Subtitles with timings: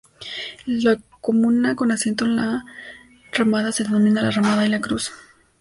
[0.65, 2.65] La comuna con asiento en La
[3.33, 5.11] Ramada se denomina La Ramada y La Cruz.